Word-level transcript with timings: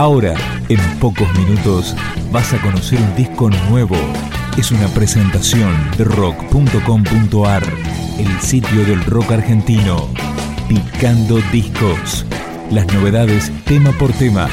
Ahora, 0.00 0.34
en 0.70 0.80
pocos 0.98 1.28
minutos, 1.38 1.94
vas 2.32 2.54
a 2.54 2.62
conocer 2.62 2.98
un 2.98 3.14
disco 3.16 3.50
nuevo. 3.68 3.96
Es 4.56 4.70
una 4.70 4.88
presentación 4.88 5.76
de 5.98 6.04
rock.com.ar, 6.04 7.62
el 8.18 8.40
sitio 8.40 8.86
del 8.86 9.04
rock 9.04 9.32
argentino. 9.32 10.08
Picando 10.70 11.38
discos. 11.52 12.24
Las 12.70 12.86
novedades 12.94 13.52
tema 13.66 13.92
por 13.92 14.10
tema, 14.14 14.48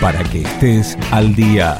para 0.00 0.22
que 0.22 0.42
estés 0.42 0.96
al 1.10 1.34
día. 1.34 1.76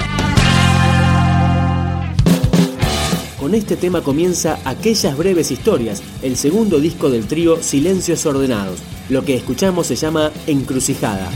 Con 3.39 3.54
este 3.54 3.77
tema 3.77 4.00
comienza 4.00 4.59
Aquellas 4.64 5.16
breves 5.16 5.52
historias, 5.52 6.02
el 6.23 6.36
segundo 6.36 6.80
disco 6.80 7.09
del 7.09 7.29
trío 7.29 7.62
Silencios 7.62 8.27
Ordenados. 8.27 8.80
Lo 9.11 9.25
que 9.25 9.36
escuchamos 9.36 9.86
se 9.86 9.95
llama 9.95 10.32
Encrucijada. 10.48 11.30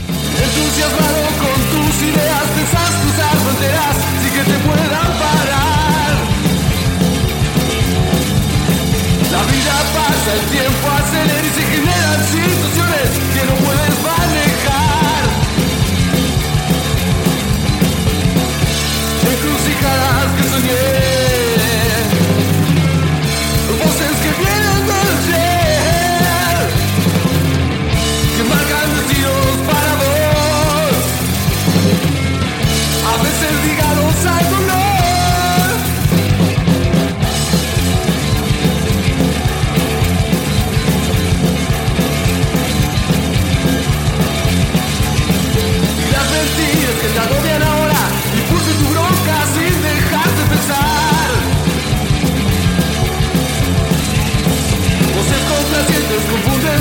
Just 2.69 3.06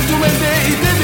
Doente 0.08 0.44
é 0.44 0.92
e 0.92 0.95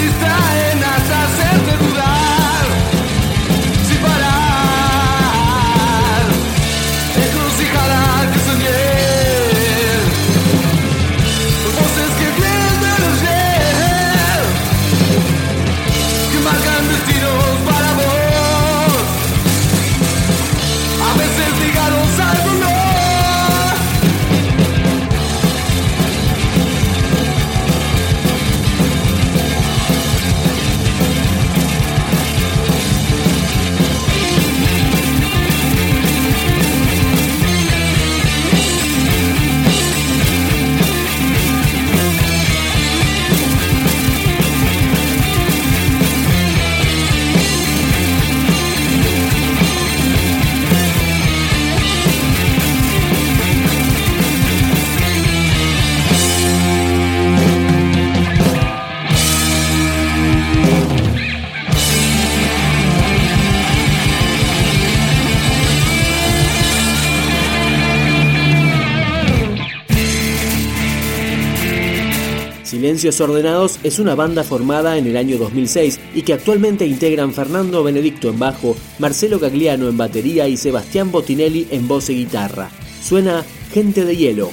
Silencios 72.83 73.21
Ordenados 73.21 73.79
es 73.85 74.01
una 74.01 74.17
banda 74.17 74.43
formada 74.43 74.99
en 74.99 75.07
el 75.07 75.17
año 75.17 75.39
2006 75.39 76.01
y 76.17 76.23
que 76.23 76.33
actualmente 76.33 76.85
integran 76.85 77.33
Fernando 77.33 77.85
Benedicto 77.85 78.29
en 78.29 78.41
bajo, 78.41 78.77
Marcelo 78.99 79.39
Gagliano 79.39 79.89
en 79.89 79.97
batería 79.97 80.49
y 80.49 80.57
Sebastián 80.57 81.13
Botinelli 81.13 81.69
en 81.71 81.87
voz 81.87 82.11
y 82.11 82.17
guitarra. 82.17 82.71
Suena 83.01 83.45
Gente 83.71 84.05
de 84.05 84.17
Hielo. 84.17 84.51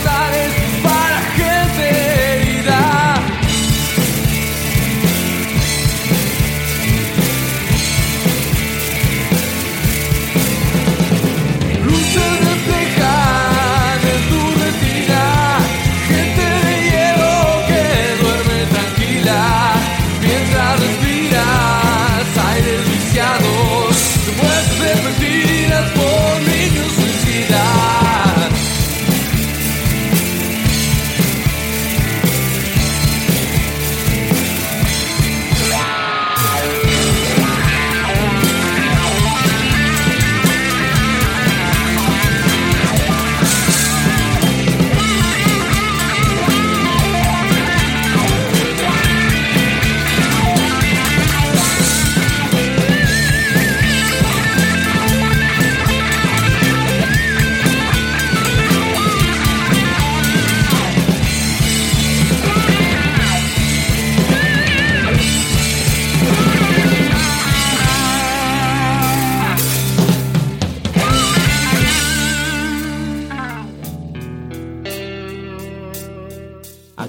tardes 0.00 0.61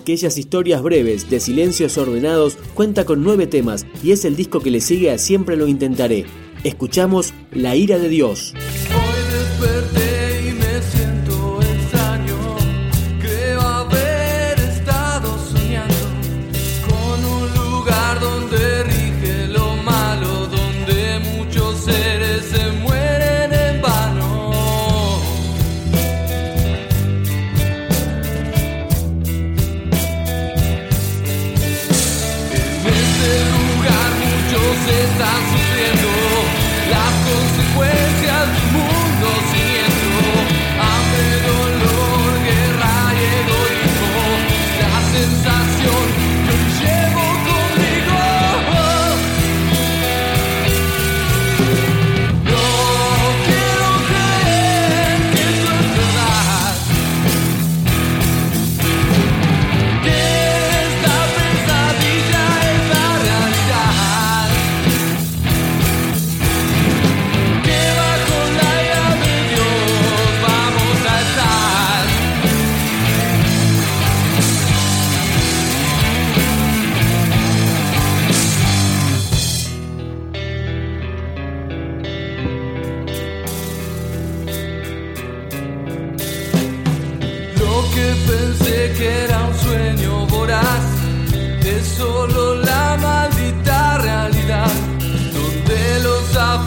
aquellas 0.04 0.38
historias 0.38 0.84
breves 0.84 1.30
de 1.30 1.40
silencios 1.40 1.98
ordenados, 1.98 2.58
cuenta 2.74 3.06
con 3.06 3.24
nueve 3.24 3.48
temas 3.48 3.86
y 4.04 4.12
es 4.12 4.26
el 4.26 4.36
disco 4.36 4.60
que 4.60 4.70
le 4.70 4.82
sigue 4.82 5.12
a 5.12 5.18
Siempre 5.18 5.56
lo 5.56 5.68
intentaré. 5.68 6.26
Escuchamos 6.66 7.34
La 7.52 7.78
ira 7.78 7.98
de 7.98 8.10
Dios. 8.10 8.54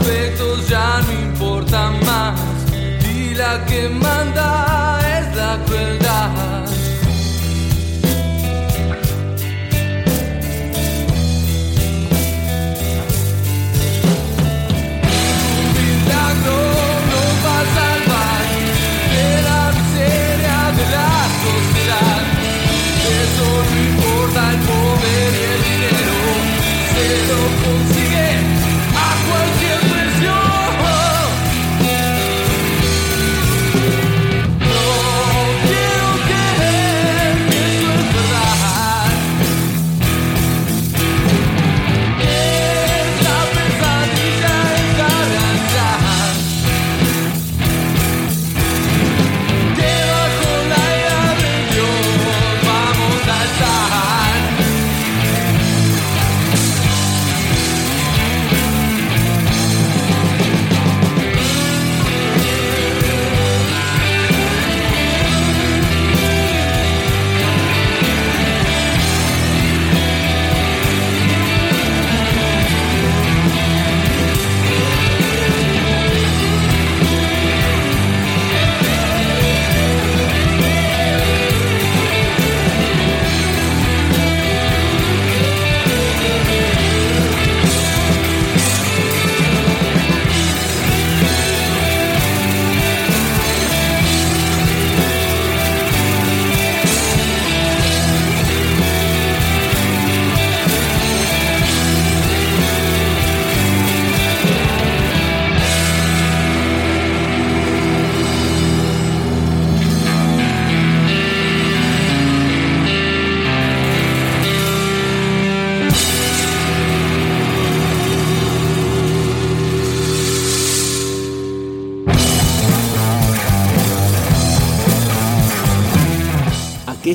afectos 0.01 0.69
ya 0.69 1.01
no 1.07 1.13
importan 1.13 2.01
más 2.05 2.41
y 3.15 3.35
la 3.35 3.65
que 3.67 3.89
manda 3.89 4.99
es 5.19 5.37
la 5.37 5.59
crueldad. 5.67 6.06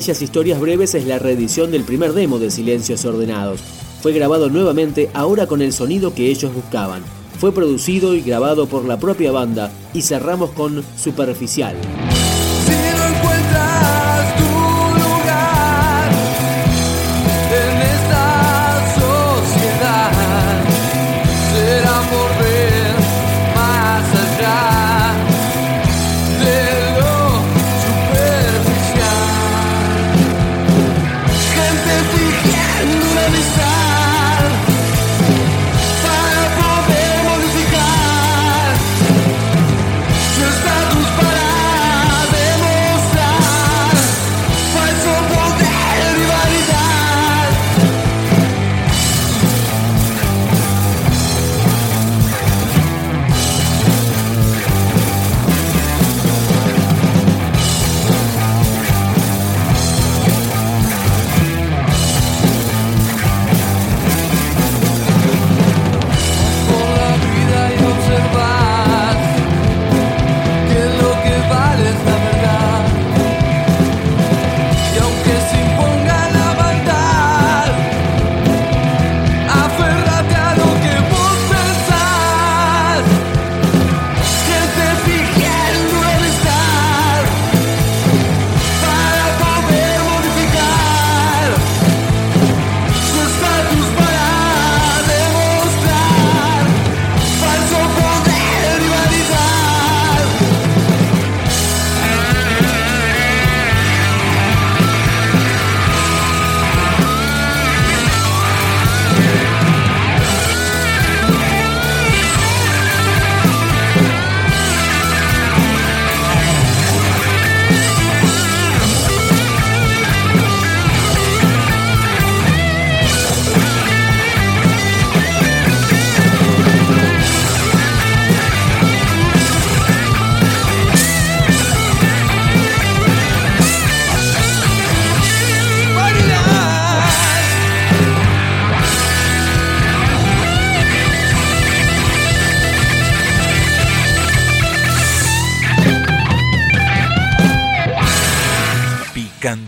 Aquellas 0.02 0.22
historias 0.22 0.58
breves 0.58 0.96
es 0.96 1.06
la 1.06 1.20
reedición 1.20 1.70
del 1.70 1.84
primer 1.84 2.12
demo 2.12 2.40
de 2.40 2.50
Silencios 2.50 3.04
Ordenados. 3.04 3.60
Fue 4.00 4.12
grabado 4.12 4.50
nuevamente 4.50 5.08
ahora 5.14 5.46
con 5.46 5.62
el 5.62 5.72
sonido 5.72 6.12
que 6.12 6.26
ellos 6.26 6.52
buscaban. 6.52 7.04
Fue 7.38 7.52
producido 7.52 8.16
y 8.16 8.20
grabado 8.20 8.66
por 8.66 8.84
la 8.84 8.98
propia 8.98 9.30
banda 9.30 9.70
y 9.94 10.02
cerramos 10.02 10.50
con 10.50 10.82
Superficial. 10.96 11.76